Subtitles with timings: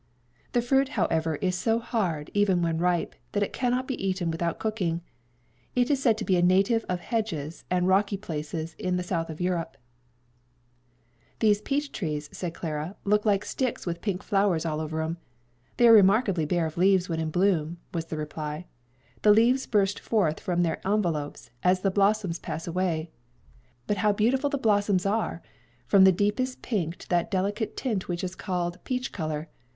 [0.53, 4.57] The fruit, however, is so hard, even when ripe, that it cannot be eaten without
[4.57, 5.01] cooking.
[5.75, 9.29] It is said to be a native of hedges and rocky places in the South
[9.29, 9.77] of Europe."
[11.39, 14.81] [Illustration: PEACH BLOSSOM.] "These peach trees," said Clara, "look like sticks with pink flowers all
[14.81, 15.17] over 'em."
[15.77, 18.65] "They are remarkably bare of leaves when in bloom," was the reply:
[19.21, 23.11] "the leaves burst forth from their envelopes as the blossoms pass away;
[23.85, 25.43] but how beautiful the blossoms are!
[25.85, 29.47] from the deepest pink to that delicate tint which is called peach color.